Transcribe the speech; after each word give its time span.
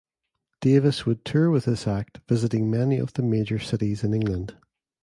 Davis 0.61 1.05
would 1.05 1.23
tour 1.23 1.51
with 1.51 1.65
this 1.65 1.85
act 1.87 2.21
visiting 2.27 2.71
many 2.71 2.97
of 2.97 3.13
the 3.13 3.21
major 3.21 3.59
cities 3.59 4.03
in 4.03 4.15
England. 4.15 4.57